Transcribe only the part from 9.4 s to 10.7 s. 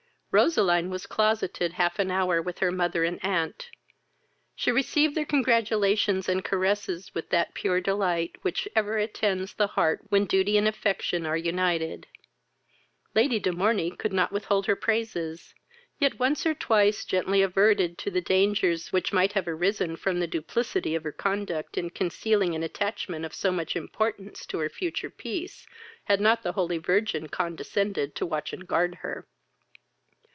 the heart when duty and